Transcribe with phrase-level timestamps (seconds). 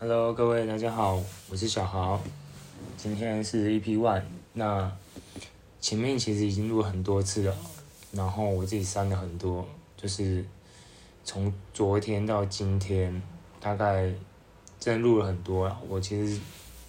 [0.00, 1.20] Hello，各位大家好，
[1.50, 2.20] 我是小豪，
[2.96, 4.22] 今天是 EP One。
[4.52, 4.92] 那
[5.80, 7.56] 前面其实已经录很多次了，
[8.12, 9.66] 然后我自己删了很多，
[9.96, 10.44] 就是
[11.24, 13.20] 从昨天到今天，
[13.58, 14.08] 大概
[14.78, 15.76] 真录了很多了。
[15.88, 16.40] 我其实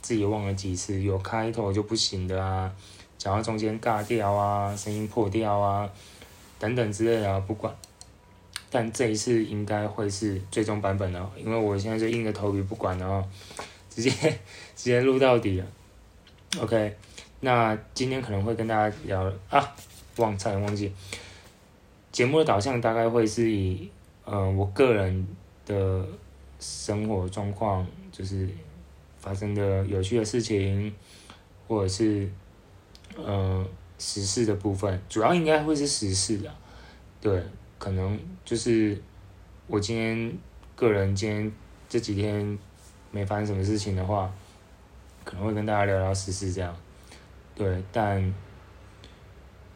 [0.03, 2.71] 自己忘了几次，有开头就不行的啊，
[3.17, 5.89] 讲到中间尬掉啊，声音破掉啊，
[6.59, 7.75] 等等之类的啊，不管。
[8.71, 13.27] 但这一次应该会是最终版本了，因为我现在就硬着头皮不管了哦，
[13.89, 14.11] 直接
[14.75, 15.65] 直接录到底了。
[16.59, 16.95] OK，
[17.39, 19.75] 那今天可能会跟大家聊啊，
[20.17, 20.91] 忘差点忘记，
[22.11, 23.89] 节目的导向大概会是以
[24.23, 25.27] 呃我个人
[25.65, 26.05] 的
[26.59, 28.47] 生活状况，就是
[29.17, 30.93] 发生的有趣的事情，
[31.67, 32.29] 或者是
[33.15, 33.65] 呃
[33.97, 36.53] 时事的部分，主要应该会是时事的，
[37.19, 37.43] 对。
[37.79, 39.01] 可能就是
[39.65, 40.37] 我今天
[40.75, 41.51] 个人今天
[41.87, 42.59] 这几天
[43.09, 44.29] 没发生什么事情的话，
[45.23, 46.75] 可能会跟大家聊聊时事这样。
[47.55, 48.33] 对，但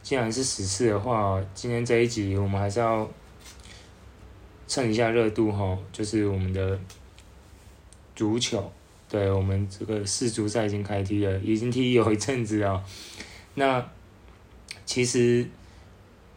[0.01, 3.09] 既然是时事的话，今天这一集我们还是要
[4.67, 6.77] 蹭一下热度哈，就是我们的
[8.13, 8.69] 足球，
[9.07, 12.83] 对，我们这个世足赛已经开踢了，已经踢有一阵子了。
[13.55, 13.89] 那
[14.85, 15.47] 其实。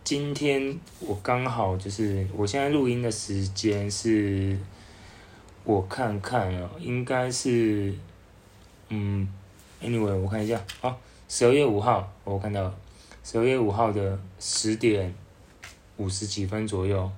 [0.07, 4.57] 今天我刚好就是，我现在录音的时间是，
[5.65, 7.93] 我看看哦，应该是，
[8.89, 9.29] 嗯
[9.83, 10.97] ，anyway，我看一下，啊，
[11.29, 12.73] 十二月五号，我看到
[13.25, 15.13] 十二月五号的十点
[15.97, 17.11] 五十几分左右，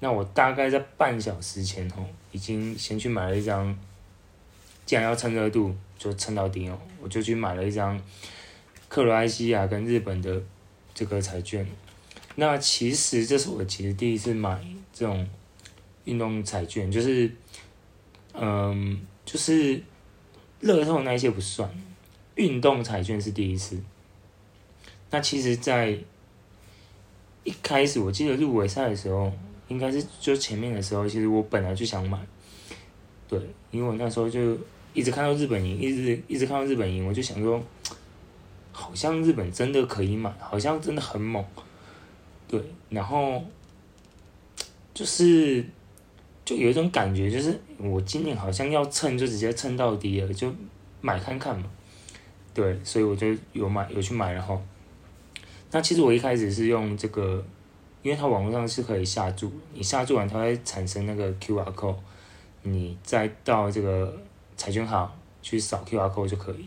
[0.00, 3.78] 那我大概在半小时前哦，已经先去买了一张，
[4.86, 8.00] 既然要蹭热度，就蹭到底哦，我就去买了一张
[8.88, 10.42] 克罗埃西亚跟日本的
[10.94, 11.66] 这个彩券。
[12.34, 15.28] 那其实这是我其实第一次买这种
[16.04, 17.30] 运动彩券，就是，
[18.32, 19.82] 嗯，就是
[20.60, 21.70] 乐透那一些不算，
[22.36, 23.78] 运动彩券是第一次。
[25.10, 25.98] 那其实，在
[27.44, 29.30] 一开始我记得入围赛的时候，
[29.68, 32.18] 应该是就前面的时候，其实我本来就想买，
[33.28, 33.38] 对，
[33.70, 34.56] 因为我那时候就
[34.94, 37.62] 一直看到日本赢，一直一直看到日本赢，我就想说，
[38.72, 41.44] 好像日本真的可以买，好像真的很猛。
[42.52, 43.42] 对，然后
[44.92, 45.64] 就是
[46.44, 50.52] 就有一种感觉，就是我今年好像要蹭，就直接蹭到底了，就
[51.00, 51.64] 买看看嘛。
[52.52, 54.60] 对，所以我就有买，有去买然后。
[55.70, 57.42] 那其实我一开始是用这个，
[58.02, 61.96] 因为它网络上是可以下注，你下注完它会产生那个 QR code，
[62.64, 64.14] 你再到这个
[64.58, 66.66] 彩券行去扫 QR code 就可以。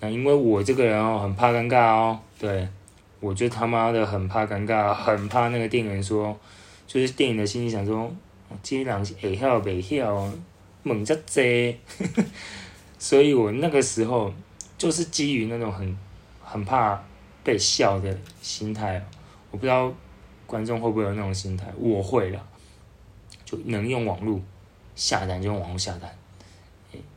[0.00, 2.66] 那因为我这个人哦，很怕尴尬哦，对。
[3.20, 6.38] 我就他妈的很怕尴尬，很怕那个店员说，
[6.86, 8.10] 就是店员的心里想说，
[8.62, 10.30] 这人是会晓袂晓，
[10.84, 11.76] 猛在这，
[12.96, 14.32] 所以我那个时候
[14.76, 15.98] 就是基于那种很
[16.44, 17.02] 很怕
[17.42, 19.04] 被笑的心态，
[19.50, 19.92] 我不知道
[20.46, 22.46] 观众会不会有那种心态，我会了，
[23.44, 24.40] 就能用网络
[24.94, 26.08] 下单就用网络下单，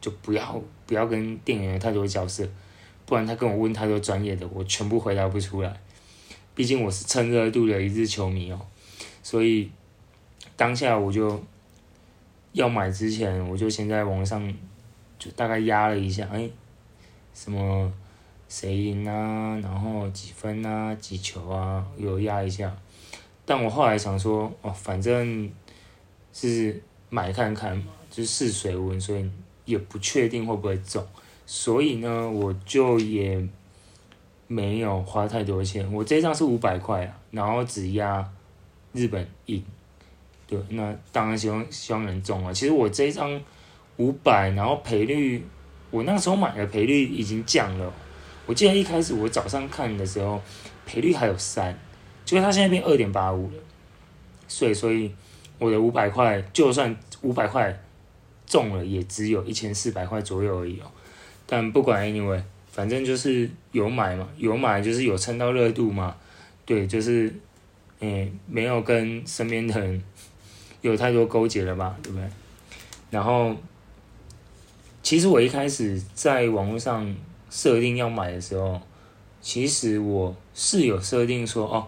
[0.02, 2.48] 就不要不要跟店员太多交涉，
[3.06, 5.80] 不然他跟我问太多专业的，我全部回答不出来。
[6.54, 8.60] 毕竟我是蹭热度的一日球迷哦，
[9.24, 9.72] 所以
[10.58, 11.42] 当下我就
[12.52, 14.54] 要买之前，我就先在网上
[15.18, 16.50] 就大概压了一下，哎，
[17.34, 17.92] 什么
[18.50, 22.76] 谁赢啊，然后几分啊，几球啊，有压一下。
[23.46, 25.50] 但我后来想说，哦，反正
[26.34, 29.32] 是买看看嘛，就试水温，所以
[29.64, 31.08] 也不确定会不会中，
[31.46, 33.48] 所以呢，我就也。
[34.52, 38.30] 没有花太多钱，我这张是五百块啊，然后只押
[38.92, 39.64] 日本赢，
[40.46, 42.52] 对，那当然希望希望能中啊。
[42.52, 43.42] 其实我这张
[43.96, 45.42] 五百，然后赔率，
[45.90, 47.94] 我那时候买的赔率已经降了。
[48.46, 50.42] 我记得一开始我早上看的时候，
[50.86, 51.74] 赔率还有三，
[52.26, 53.58] 结果它现在变二点八五了。
[54.50, 55.16] 所以，所以
[55.60, 57.82] 我的五百块，就算五百块
[58.46, 60.92] 中了，也只有一千四百块左右而已哦。
[61.46, 62.44] 但不管 anyway。
[62.72, 66.16] 反正就是有买嘛，有买就是有蹭到热度嘛，
[66.66, 67.28] 对，就是，
[68.00, 70.02] 诶、欸，没有跟身边的人
[70.80, 72.26] 有太多勾结了吧，对不对？
[73.10, 73.54] 然后，
[75.04, 77.14] 其实我一开始在网络上
[77.50, 78.80] 设定要买的时候，
[79.42, 81.86] 其实我是有设定说，哦，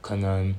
[0.00, 0.54] 可能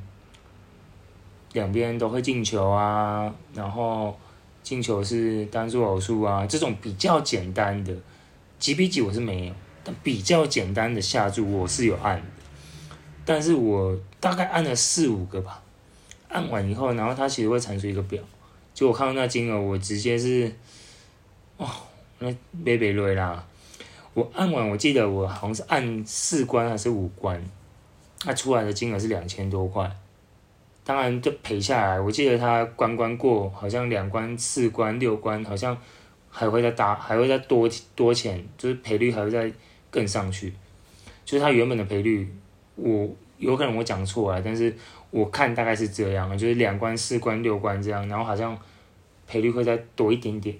[1.54, 4.20] 两边都会进球啊，然后
[4.62, 7.96] 进球是单数偶数啊，这种比较简单的。
[8.62, 9.54] 几比几我是没有，
[9.84, 12.28] 但比较简单的下注我是有按的，
[13.26, 15.64] 但是我大概按了四五个吧，
[16.30, 18.22] 按完以后，然后它其实会产出一个表，
[18.76, 20.54] 就我看到那金额，我直接是
[22.20, 23.44] 那买不落啦。
[24.14, 27.44] 我按完，我记得我好像是按四关还是五关，
[28.26, 29.92] 那出来的金额是两千多块。
[30.84, 35.76] 当然就赔下来，我记得他关关过，好像两关、四关、六关，好像
[36.32, 39.52] 还会再打，还会再多多钱，就是赔率还会再
[39.92, 40.54] 更上去。
[41.24, 42.34] 就是它原本的赔率，
[42.76, 43.08] 我
[43.38, 44.76] 有可能我讲错了，但是
[45.12, 48.58] 我看大概是这样，就是两关、四关、六关这样，然后好像
[49.28, 50.56] 赔率会再多一点点。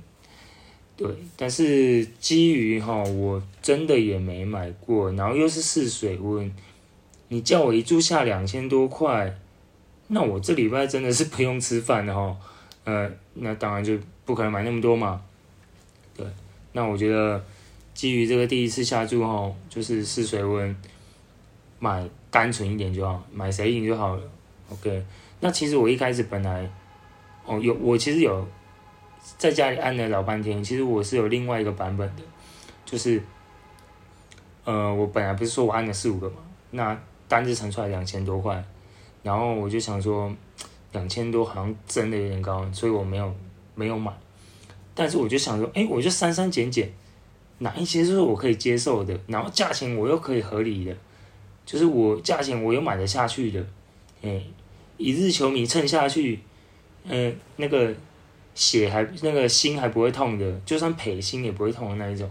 [0.96, 6.54] 对，但是基于哈，我真的也没买过，然后又是试水温，
[7.30, 9.36] 你叫我一注下两千多块，
[10.08, 12.38] 那我这礼拜真的是不用吃饭的哈，
[12.84, 15.22] 呃，那当然就不可能买那么多嘛。
[16.74, 17.44] 那我觉得。
[17.94, 20.74] 基于这个第一次下注吼，就是试水温，
[21.78, 24.22] 买单纯一点就好，买谁赢就好了。
[24.72, 25.04] OK，
[25.42, 26.68] 那其实我一开始本来，
[27.46, 28.48] 哦有我其实有
[29.38, 32.24] 在家里按了老半天，其实我是有另外一个版本的，
[32.86, 33.22] 就是，
[34.64, 36.38] 呃，我本来不是说我按了四五个嘛，
[36.72, 36.98] 那
[37.28, 38.64] 单子乘出来两千多块，
[39.22, 40.34] 然后我就想说
[40.94, 43.36] 两千多好像真的有点高，所以我没有
[43.76, 44.14] 没有买，
[44.94, 46.92] 但是我就想说，哎，我就删删减减。
[47.60, 50.98] 哪一些是我可以接受的，然后价钱我又可以合理的，
[51.64, 53.64] 就是我价钱我又买得下去的，
[54.24, 54.42] 哎，
[54.98, 56.40] 一日球迷蹭下去，
[57.04, 57.94] 嗯、呃，那个
[58.56, 62.28] 血还那个心还不会痛的，就算赔心也不会痛的那一种，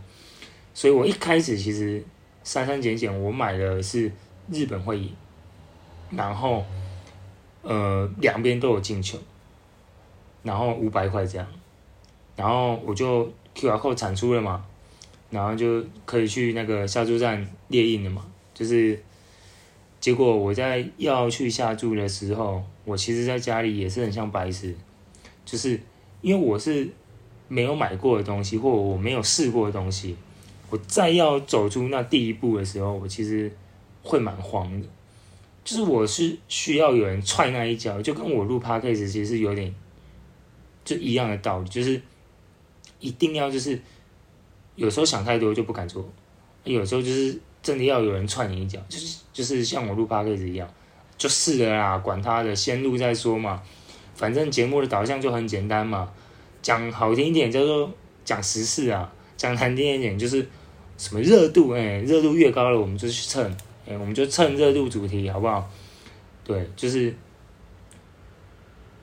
[0.74, 2.02] 所以我一开始其实
[2.42, 4.10] 删删减减，我买的是
[4.50, 5.14] 日本会赢，
[6.10, 6.64] 然后
[7.62, 9.16] 呃两边都有进球，
[10.42, 11.46] 然后五百块这样，
[12.40, 14.64] 然后我就 QR code 产出了嘛。
[15.28, 19.00] 然后就可以去那个下注站列印了嘛，就是，
[20.00, 24.74] 结果我在要去下注的时候，我其实在家里也是很像白痴，
[25.44, 25.80] 就是
[26.20, 26.88] 因为我是
[27.46, 30.16] 没有买过的东西，或我没有试过的东西，
[30.68, 33.48] 我再要走出那第一步的时候，我其实
[34.02, 34.86] 会蛮慌的，
[35.62, 39.72] 就是我是需要有人踹那一脚，就跟我录 podcast 其实有点
[40.84, 42.02] 就一样的道理，就是
[43.00, 43.80] 一定要就是。
[44.76, 46.08] 有时候想太多就不敢做，
[46.64, 50.66] 有时候就是真的要有人踹你一脚，就是就是像我录 podcast 一样，
[51.18, 53.60] 就试了啦，管他的，先录再说嘛。
[54.14, 56.10] 反正节目的导向就很简单嘛，
[56.62, 57.92] 讲好听一点叫做
[58.24, 60.46] 讲时事啊，讲难听一点就是
[60.96, 63.44] 什么热度，哎，热度越高了我们就去蹭，
[63.86, 65.68] 哎，我们就蹭热度主题好不好？
[66.42, 67.14] 对，就是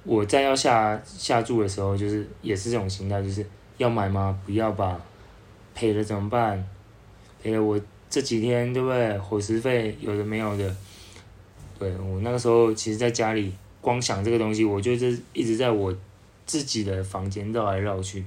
[0.03, 3.45] 我在要下下注的时候，就是也是这种心态，就是
[3.77, 4.39] 要买吗？
[4.45, 5.00] 不要吧。
[5.74, 6.68] 赔了怎么办？
[7.41, 7.79] 赔了我
[8.09, 9.18] 这几天对不对？
[9.19, 10.75] 伙食费有的没有的。
[11.77, 15.95] 对，我那个时候，其实在家里光想这个东西，我就是一直在我
[16.45, 18.25] 自己的房间绕来绕去，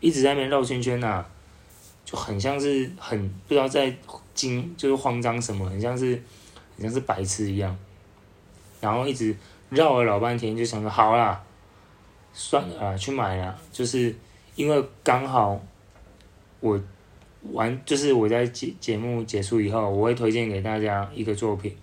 [0.00, 1.30] 一直在那边绕圈圈呐、啊，
[2.04, 3.96] 就很像是很不知道在
[4.34, 6.20] 惊，就是慌张什么，很像是
[6.76, 7.74] 很像是白痴一样。
[8.82, 9.34] 然后一直
[9.70, 11.42] 绕了老半天，就想说好啦，
[12.34, 14.14] 算了啊，去买啦，就是
[14.54, 15.62] 因为刚好。
[16.60, 16.80] 我
[17.52, 21.76] 完就是我在节节目结束以后，我会推荐给大家一个作品，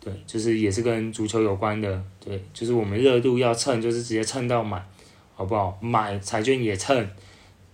[0.00, 4.82] 对，就是也是跟足球有关的，对，就是我们热度要蹭，就是直接蹭到满，
[5.34, 5.76] 好不好？
[5.82, 7.06] 买彩券也蹭，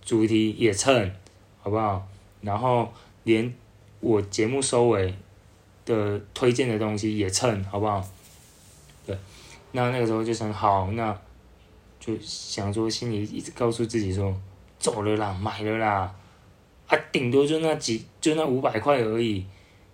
[0.03, 1.09] 主题也蹭，
[1.61, 2.05] 好不好？
[2.41, 2.91] 然后
[3.23, 3.53] 连
[4.01, 5.15] 我节目收尾
[5.85, 8.05] 的推荐的东西也蹭，好不好？
[9.05, 9.17] 对，
[9.71, 11.17] 那那个时候就想好，那
[12.03, 14.35] 就想说心里一直告诉自己说。
[14.79, 16.13] 走了啦，买了啦，
[16.87, 19.45] 啊，顶多就那几，就那五百块而已，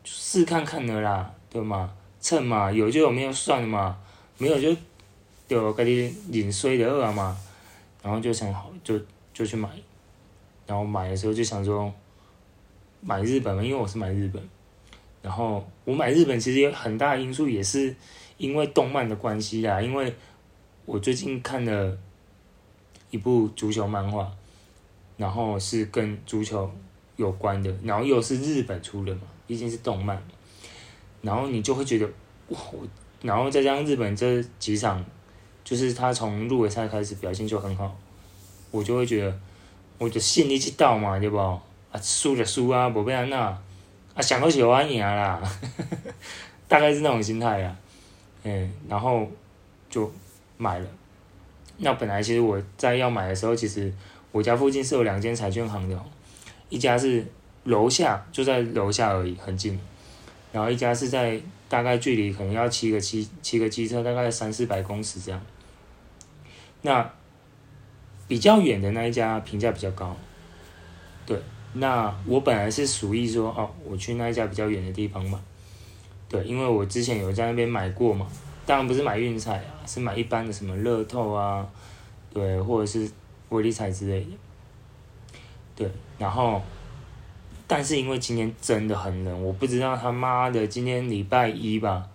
[0.04, 1.94] 试看看的啦，对吗？
[2.20, 3.96] 趁嘛，有就有，没有算嘛，
[4.40, 4.76] 没有就
[5.48, 7.38] 就给你领衰的二嘛，
[8.02, 9.00] 然后就想好，就
[9.32, 9.70] 就去买，
[10.66, 11.94] 然后买的时候就想说，
[13.02, 14.42] 买日本嘛，因为我是买日本，
[15.22, 17.96] 然后我买日本其实有很大因素也是
[18.38, 20.12] 因为动漫的关系啦，因为
[20.90, 21.98] 我最近看了
[23.12, 24.32] 一部足球漫画。
[25.20, 26.72] 然后是跟足球
[27.18, 30.18] 有关的，然后又是日本出的嘛，毕竟是动漫，
[31.22, 32.10] 然后你就会觉得
[32.48, 32.58] 哇，
[33.22, 35.04] 然后再加上日本这几场，
[35.62, 37.94] 就是他从入围赛开始表现就很好，
[38.72, 39.40] 我就会觉得，
[39.98, 41.38] 我就心里知道嘛，对不？
[41.38, 41.62] 啊，
[42.02, 43.38] 输就输啊，不变那，
[44.14, 45.42] 啊，想喝酒啊赢啦，
[46.70, 47.76] 大概是那种心态啊，
[48.44, 49.28] 嗯，然后
[49.90, 50.10] 就
[50.60, 50.88] 买了。
[51.78, 53.92] 那本来其实我在要买的时候，其实。
[54.32, 56.00] 我家附近是有两间彩券行的，
[56.70, 57.26] 一家是
[57.64, 59.80] 楼下，就在楼下而已，很近。
[60.52, 65.42] 然后一家是在大概距离可能要骑个骑骑个机车，大概三四百公尺这样。
[66.84, 67.12] 那
[68.28, 70.16] 比较远的那一家评价比较高，
[71.26, 71.42] 对，
[71.74, 75.42] 那我本来是属意说，哦，我去那一家比较远的地方嘛。
[76.30, 78.28] 对，因为我之前有在那边买过嘛，
[78.70, 81.68] 当然不是买运彩啊，是买一般的什么乐透啊，
[82.32, 83.10] 对，或者是
[83.50, 84.30] 威力彩之类的。
[85.76, 86.62] 对，然后，
[87.66, 92.08] 但是因为今天真的很冷，我不知道他妈的今天礼拜一吧，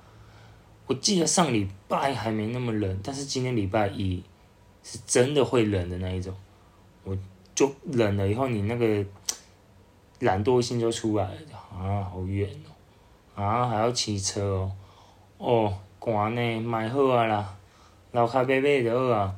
[0.86, 4.22] 我记得上礼拜还没那么冷，但是今天礼拜一
[4.84, 6.32] 是真的会冷的那一种，
[7.02, 7.18] 我
[7.52, 9.04] 就冷了以后，你那个
[10.20, 13.42] 懒惰性就出来了，啊，好远哦。
[13.42, 14.70] 啊，还要骑车哦，
[15.38, 15.78] 哦，
[16.12, 17.56] 寒呢，买好啊啦，
[18.12, 19.34] 老卡贝贝的好啊，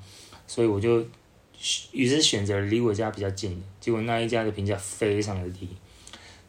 [0.46, 1.04] 所以我就
[1.92, 5.68] 于是选择离我家比较近的，结果那一家的评价非常的低，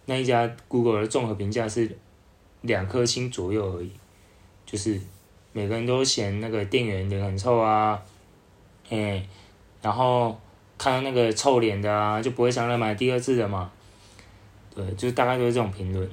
[0.06, 1.98] 那一家 Google 的综合评价是
[2.62, 3.92] 两颗星左右而已，
[4.66, 5.00] 就是
[5.54, 8.02] 每个人都嫌那个店员脸很臭啊，
[8.90, 9.28] 哎，
[9.82, 10.40] 然后
[10.78, 13.72] 看到那个臭脸的啊，就不会想来买第二次的嘛，
[14.74, 16.10] 对，就大概都是这种评论，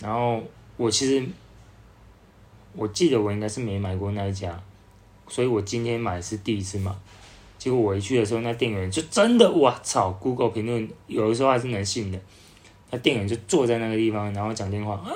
[0.00, 0.42] 然后。
[0.78, 1.26] 我其实，
[2.76, 4.62] 我记得我应该是没买过那一家，
[5.28, 6.92] 所以我今天买是第一次买。
[7.58, 12.20] 结果我一去的时候，那店员就真的，我操！Google 评论有的时候还是能信的。
[12.90, 15.10] 那店员就坐在那个地方，然后讲电话啊，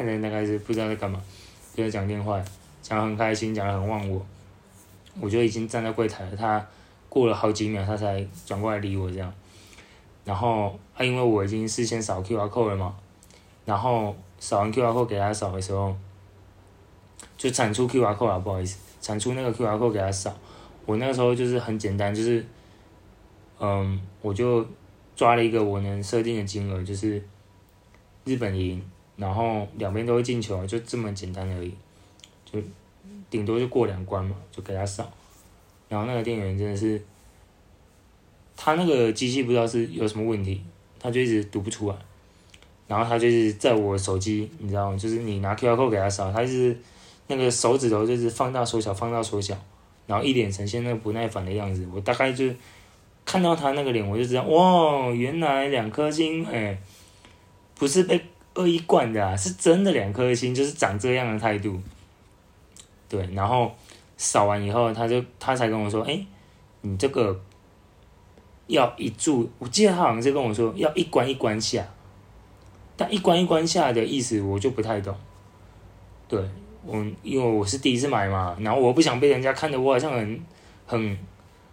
[0.00, 1.22] 那大概是不知道在干嘛，
[1.74, 2.42] 就在讲电话，
[2.82, 4.24] 讲得很开心，讲得很忘我。
[5.20, 6.66] 我就已经站在柜台了，他
[7.08, 9.32] 过了好几秒，他才转过来理我这样。
[10.24, 12.94] 然后啊，因为我已经事先扫 QR code 了嘛，
[13.64, 14.16] 然后。
[14.42, 15.94] 扫完 QR code 给他扫的时候，
[17.40, 20.36] 就产出 QR code 啊，不好意思，产出那个 QR code 给他扫。
[20.84, 22.44] 我那个时候就是很简单，就是，
[23.58, 24.66] 嗯，我就
[25.16, 27.22] 抓了一个我能设定的金额，就是
[28.26, 28.82] 日本赢，
[29.16, 31.72] 然后两边都会进球，就这么简单而已，
[32.44, 32.60] 就
[33.30, 35.10] 顶多就过两关嘛，就给他扫。
[35.88, 37.02] 然后那个店员真的是，
[38.54, 40.62] 他那个机器不知道是有什么问题，
[40.98, 41.96] 他就一直读不出来。
[42.86, 44.98] 然后他就是在我手机，你知道吗？
[44.98, 46.76] 就是你拿 QR code 给他扫，他就是
[47.30, 49.56] 那个手指头就是放大缩小，放大缩小，
[50.06, 51.88] 然后一脸呈现那个不耐烦的样子。
[51.94, 52.44] 我大概就
[53.24, 56.78] 看到他那个脸，我就知道，哇，原来两颗星，哎，
[57.76, 58.20] 不是被
[58.56, 61.80] 恶意灌的啊，是真的两颗星，就是长这样的态度。
[63.08, 63.72] 对，然后
[64.16, 66.26] 扫完以后，他就他才跟我说，哎，
[66.82, 67.40] 你这个
[68.66, 71.86] 要一注，我记得他好像是跟我说要一关一关下。
[72.96, 75.16] 但一关一关下的意思我就不太懂，
[76.28, 76.38] 对，
[76.84, 80.40] 我因为我是第一次买嘛，然后我不想被人家看得我好像很
[80.86, 81.18] 很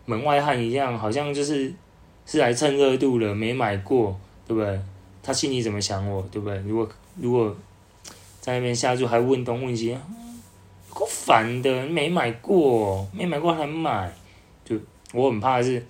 [0.05, 1.73] 门外汉一样，好像就是
[2.25, 4.79] 是来蹭热度的，没买过，对不对？
[5.23, 6.57] 他心里怎么想我，对不对？
[6.59, 7.55] 如果如果
[8.39, 9.97] 在那边下注还问东问西，
[10.93, 14.11] 够烦的，没买过，没买过还买，
[14.63, 14.77] 就
[15.13, 15.85] 我很怕是，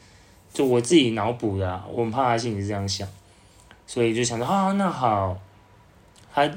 [0.51, 3.07] 就我自己脑补的，我很怕他心里是这样想。
[3.85, 5.39] 所以就想着啊，那好，
[6.33, 6.49] 他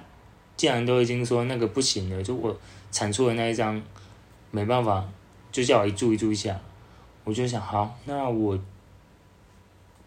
[0.61, 2.55] 既然都已经说那个不行了，就我
[2.93, 3.81] 产出的那一张
[4.51, 5.03] 没办法，
[5.51, 6.61] 就叫我一注一注一下，
[7.25, 8.59] 我就想好，那我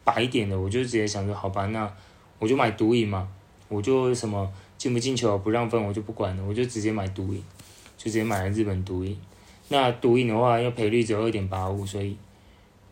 [0.04, 1.92] 白一点的，我就直接想说好吧，那
[2.38, 3.28] 我就买独赢嘛，
[3.68, 7.44] 我就什么进不进球不让分我就不管了，我就直接买独赢，
[7.98, 9.18] 就直接买了日本独赢。
[9.70, 12.16] 那独赢的话，因为赔率只有二点八五，所以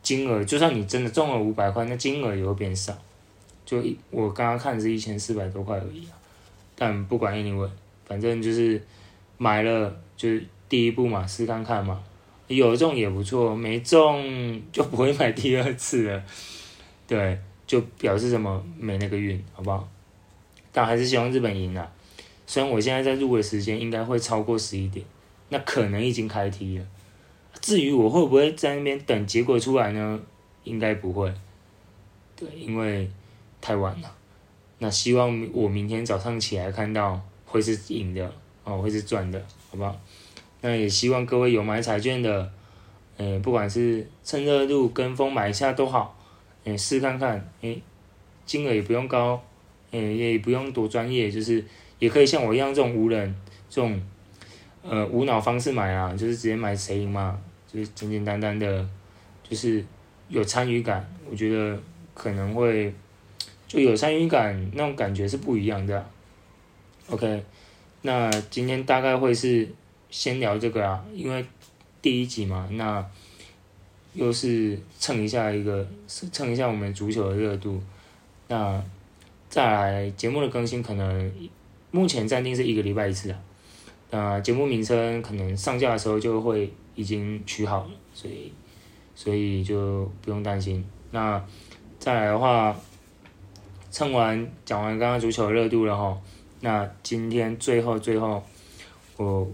[0.02, 2.98] 金额就算你真的中了五百块，那金额也会变少。
[3.64, 6.18] 就一我刚刚看的是一千四百多块而已啊，
[6.82, 7.70] 但不管 anyway，
[8.08, 8.82] 反正就是
[9.38, 12.02] 买了，就是第一步嘛，试看看嘛，
[12.48, 16.24] 有中也不错，没中就不会买第二次了，
[17.08, 19.88] 对，就表示什么没那个运，好不好？
[20.72, 21.88] 但还是希望日本赢啊，
[22.48, 25.06] 虽然我现在在入围时间应该会超过十一点，
[25.50, 26.86] 那可能已经开踢了，
[27.62, 30.20] 至于我会不会在那边等结果出来呢？
[30.64, 31.32] 应该不会，
[32.36, 33.08] 对，因为。
[33.64, 34.12] 太晚了，
[34.84, 38.34] 那希望我明天早上起来看到会是赢的
[38.64, 39.96] 哦，会是赚的，好不好？
[40.62, 42.52] 那也希望各位有买彩券的，
[43.18, 46.18] 诶，不管是趁热度跟风买一下都好，
[46.64, 47.80] 诶，试看看，诶，
[48.44, 49.40] 金额也不用高，
[49.92, 51.64] 诶，也不用多专业，就是
[52.00, 53.36] 也可以像我一样这种无人
[53.70, 54.02] 这种，
[54.82, 57.40] 呃，无脑方式买啊，就是直接买谁赢嘛，
[57.72, 58.90] 就是简简单单的，
[59.48, 59.86] 就是
[60.28, 61.80] 有参与感，我觉得
[62.16, 62.92] 可能会。
[63.72, 66.06] 就有参与感，那种感觉是不一样的。
[67.10, 67.42] OK，
[68.02, 69.66] 那今天大概会是
[70.10, 71.46] 先聊这个啊，因为
[72.02, 73.02] 第一集嘛，那
[74.14, 77.82] 又是蹭一下一个蹭一下我们足球的热度。
[78.50, 78.84] 那
[79.48, 81.32] 再来节目的更新，可能
[81.92, 83.40] 目前暂定是一个礼拜一次啊。
[84.10, 88.52] 那节目名称可能上架的时候就会已经取好了，所以
[89.16, 90.84] 所以就不用担心。
[91.12, 91.42] 那
[91.98, 92.76] 再来的话。
[93.92, 96.18] 蹭完讲完刚刚足球的热度了哈，
[96.62, 98.42] 那今天最后最后，
[99.18, 99.46] 我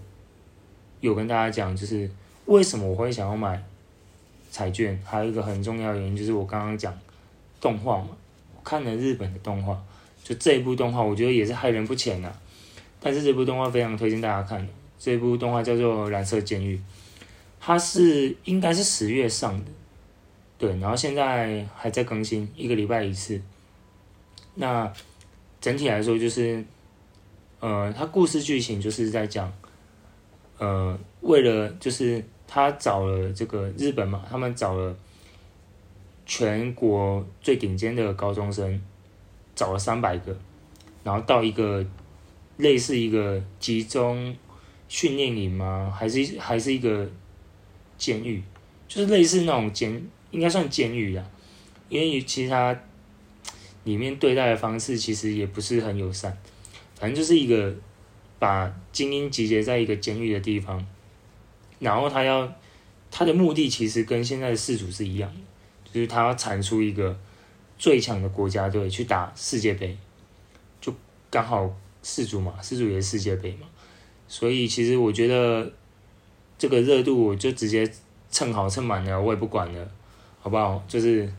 [1.00, 2.08] 有跟大家讲，就是
[2.46, 3.62] 为什么我会想要买
[4.52, 6.96] 彩券，还有一个很重要的原因就是我刚刚讲
[7.60, 8.10] 动画嘛，
[8.64, 9.76] 看了日本的动画，
[10.24, 12.32] 就这一部动画，我觉得也是害人不浅呐、
[13.00, 14.68] 但是这部动画非常推荐大家看，
[15.00, 16.76] 这部动画叫做《蓝色监狱》，
[17.60, 19.72] 它是应该是十月上的，
[20.60, 23.42] 对，然后现在还在更新，一个礼拜一次。
[24.60, 24.92] 那
[25.62, 26.66] 整体来说就是，
[27.60, 29.54] 呃，他故事剧情就是在讲，
[30.58, 34.98] 呃，为了就是他找了这个日本嘛，他们找了
[36.26, 38.82] 全国最顶尖的高中生，
[39.56, 40.36] 找了三百个，
[41.04, 41.86] 然后到一个
[42.58, 44.36] 类似一个集中
[44.88, 45.94] 训练营吗？
[45.96, 47.08] 还是还是一个
[47.96, 48.42] 监狱？
[48.88, 51.24] 就是类似那种监，应该算监狱呀，
[51.90, 52.76] 因为其实他。
[53.88, 56.38] 里面对待的方式其实也不是很友善，
[56.96, 57.74] 反正就是一个
[58.38, 60.86] 把精英集结在一个监狱的地方，
[61.80, 62.54] 然后他要
[63.10, 65.40] 他的目的其实跟现在的世足是一样的，
[65.94, 67.18] 就是他要产出一个
[67.78, 69.98] 最强的国家队去打世界杯，
[70.82, 70.94] 就
[71.32, 73.68] 刚好世足嘛，世足也是世界杯嘛，
[74.28, 75.72] 所以其实我觉得
[76.58, 77.90] 这个热度我就直接
[78.30, 79.90] 蹭好蹭满了，我也不管了，
[80.42, 80.84] 好不好？
[80.90, 81.32] 就是，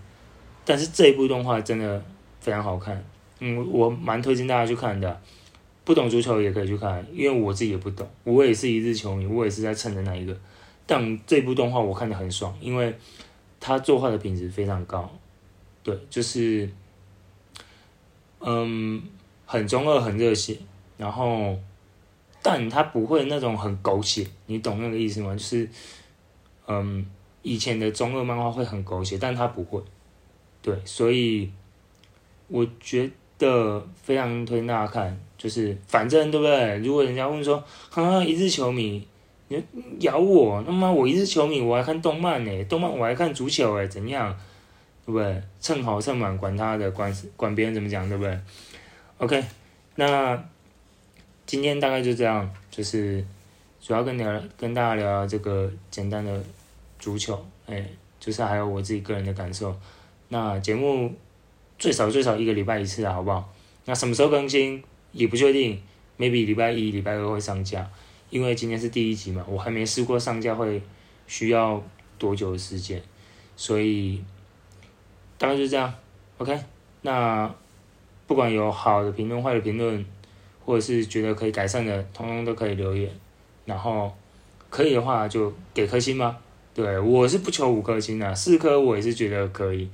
[0.64, 2.02] 但是这一部动画真的。
[2.40, 3.04] 非常好看，
[3.40, 5.20] 嗯，我蛮推荐大家去看的，
[5.84, 10.36] 不懂足球也可以去看，因为我自己也不懂，我也是一日球迷，我也是在蹭的那一个，
[10.86, 12.94] 但这部动画我看的很爽，因为
[13.58, 15.10] 他作画的品质非常高，
[15.82, 16.70] 对，就是，
[18.40, 19.02] 嗯，
[19.44, 20.56] 很中二，很热血，
[20.96, 21.58] 然后，
[22.42, 25.32] 但他不会那种很狗血，你懂那个意思吗？
[25.32, 25.68] 就是，
[26.66, 27.04] 嗯，
[27.42, 29.82] 以前的中二漫画会很狗血，但他不会，
[30.62, 31.50] 对，所以。
[32.48, 36.78] 我觉得非常推荐大家看，就是反正对不对？
[36.78, 39.06] 如果人家问说，哈哈，一日球迷，
[39.48, 39.62] 你
[40.00, 44.34] 咬我，那么我一日球迷，我还看动漫呢，动漫我还看足球哎，怎样？
[45.06, 45.42] 对不对？
[45.60, 48.38] 蹭好蹭满，管他的，管管别人怎么讲，对不对
[49.18, 49.44] ？OK，
[49.96, 50.42] 那
[51.46, 53.24] 今天大概就这样，就是
[53.80, 56.42] 主要跟聊跟大家聊聊这个简单的
[56.98, 57.86] 足球，哎，
[58.18, 59.76] 就是还有我自己个人的感受。
[60.30, 61.12] 那节目。
[61.78, 63.52] 最少最少一个礼拜一次啊，好不好？
[63.84, 65.80] 那什么时候更新也不确定
[66.18, 67.88] ，maybe 礼拜一、礼拜二会上架，
[68.30, 70.82] 因为今天是第一集嘛，我还没试过上架会
[71.26, 71.82] 需要
[72.18, 73.00] 多久的时间，
[73.56, 74.22] 所以
[75.38, 75.94] 大概就这样。
[76.38, 76.58] OK，
[77.02, 77.54] 那
[78.26, 80.04] 不管有好的评论、坏的评论，
[80.64, 83.10] 或者是觉得可以改善的，通通都可以留言。
[83.64, 84.14] 然后
[84.68, 86.38] 可以的话就给颗星吧。
[86.74, 89.88] 对，我是不求五颗星的，四颗我也是觉得可以。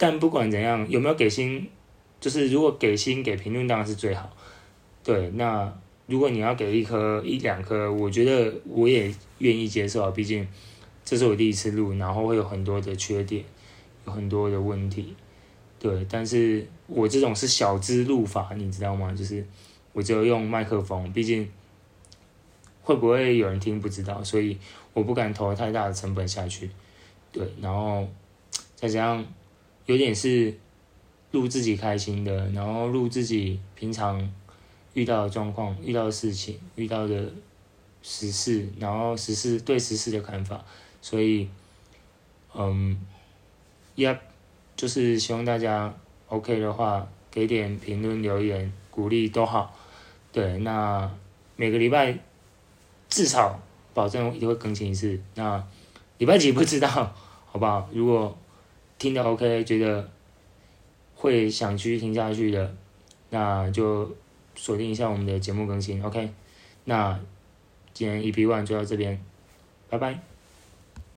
[0.00, 1.68] 但不管怎样，有没有给星，
[2.20, 4.30] 就是如果给星给评论当然是最好。
[5.02, 10.46] 对，那如果你要给一颗一两颗，我觉得我也愿意接受啊，毕竟
[11.04, 13.44] 这是我第一次录，然后会有很多的缺点，
[14.06, 15.16] 有很多的问题。
[15.80, 19.12] 对，但是我这种是小资录法，你知道吗？
[19.12, 19.44] 就是
[19.92, 21.50] 我只有用麦克风，毕竟
[22.82, 24.56] 会不会有人听不知道，所以
[24.92, 26.70] 我不敢投太大的成本下去。
[27.32, 28.06] 对，然后
[28.76, 29.26] 再加上。
[29.88, 30.54] 有点是
[31.30, 34.30] 录自己开心的，然后录自己平常
[34.92, 37.32] 遇到的状况、遇到的事情、遇到的
[38.02, 40.62] 时事，然后时事对时事的看法，
[41.00, 41.48] 所以，
[42.54, 43.00] 嗯，
[43.94, 44.14] 也、
[44.76, 45.94] 就是希望大家
[46.28, 49.74] OK 的话，给点评论、留言、鼓励都好。
[50.30, 51.10] 对，那
[51.56, 52.18] 每个礼拜
[53.08, 53.58] 至少
[53.94, 55.18] 保证一定会更新一次。
[55.34, 55.66] 那
[56.18, 56.88] 礼拜几不知道，
[57.46, 57.88] 好不好？
[57.94, 58.36] 如果
[58.98, 60.10] 听得 OK，觉得
[61.14, 62.74] 会想继续听下去的，
[63.30, 64.14] 那就
[64.54, 66.02] 锁定一下我们的节目更新。
[66.02, 66.30] OK，
[66.84, 67.18] 那
[67.94, 69.22] 今天 EP One 就到这边，
[69.88, 70.27] 拜拜。